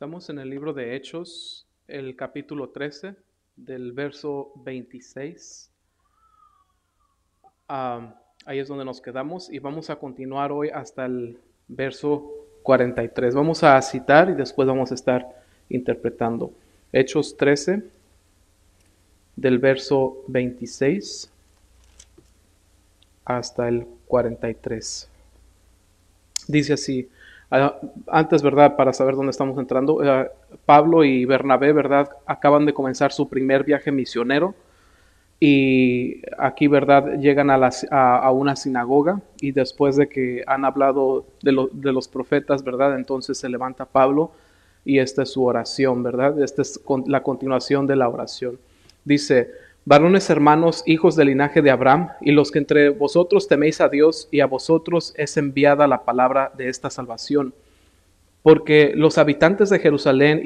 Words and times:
Estamos 0.00 0.30
en 0.30 0.38
el 0.38 0.48
libro 0.48 0.72
de 0.72 0.96
Hechos, 0.96 1.66
el 1.86 2.16
capítulo 2.16 2.70
13, 2.70 3.16
del 3.54 3.92
verso 3.92 4.50
26. 4.64 5.70
Ah, 7.68 8.14
ahí 8.46 8.60
es 8.60 8.68
donde 8.68 8.86
nos 8.86 9.02
quedamos 9.02 9.52
y 9.52 9.58
vamos 9.58 9.90
a 9.90 9.96
continuar 9.96 10.52
hoy 10.52 10.70
hasta 10.70 11.04
el 11.04 11.38
verso 11.68 12.32
43. 12.62 13.34
Vamos 13.34 13.62
a 13.62 13.82
citar 13.82 14.30
y 14.30 14.32
después 14.32 14.66
vamos 14.66 14.90
a 14.90 14.94
estar 14.94 15.44
interpretando. 15.68 16.50
Hechos 16.94 17.36
13, 17.36 17.82
del 19.36 19.58
verso 19.58 20.24
26 20.28 21.30
hasta 23.26 23.68
el 23.68 23.86
43. 24.06 25.10
Dice 26.48 26.72
así. 26.72 27.06
Ah, 27.50 27.76
antes, 28.06 28.42
¿verdad? 28.42 28.76
Para 28.76 28.92
saber 28.92 29.16
dónde 29.16 29.30
estamos 29.30 29.58
entrando, 29.58 30.04
eh, 30.04 30.30
Pablo 30.66 31.02
y 31.04 31.24
Bernabé, 31.24 31.72
¿verdad? 31.72 32.08
Acaban 32.26 32.64
de 32.64 32.72
comenzar 32.72 33.12
su 33.12 33.28
primer 33.28 33.64
viaje 33.64 33.90
misionero 33.90 34.54
y 35.40 36.20
aquí, 36.38 36.68
¿verdad? 36.68 37.18
Llegan 37.18 37.50
a, 37.50 38.30
una 38.30 38.54
sinagoga 38.54 39.20
y 39.40 39.52
después 39.52 39.96
de 39.96 40.08
que 40.08 40.44
han 40.46 40.64
hablado 40.64 41.24
de, 41.42 41.52
los 41.92 42.08
profetas, 42.08 42.62
¿verdad? 42.62 42.94
Entonces 42.94 43.38
se 43.38 43.48
levanta 43.48 43.86
Pablo 43.86 44.32
y 44.84 44.98
esta 44.98 45.22
es 45.22 45.32
su 45.32 45.44
oración, 45.44 46.02
¿verdad? 46.02 46.40
Esta 46.42 46.62
es 46.62 46.78
la 47.06 47.22
continuación 47.22 47.86
de 47.86 47.96
la 47.96 48.08
oración. 48.08 48.58
Dice, 49.04 49.50
varones 49.90 50.30
hermanos, 50.30 50.84
hijos 50.86 51.16
del 51.16 51.26
linaje 51.26 51.62
de 51.62 51.70
Abraham, 51.72 52.10
y 52.20 52.30
los 52.30 52.52
que 52.52 52.60
entre 52.60 52.90
vosotros 52.90 53.48
teméis 53.48 53.80
a 53.80 53.88
Dios, 53.88 54.28
y 54.30 54.38
a 54.38 54.46
vosotros 54.46 55.12
es 55.16 55.36
enviada 55.36 55.88
la 55.88 56.04
palabra 56.04 56.52
de 56.56 56.68
esta 56.68 56.90
salvación. 56.90 57.54
Porque 58.44 58.92
los 58.94 59.18
habitantes 59.18 59.68
de 59.68 59.80
Jerusalén 59.80 60.42